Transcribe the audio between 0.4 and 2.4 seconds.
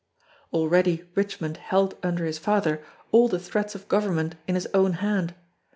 Already Richmond held under his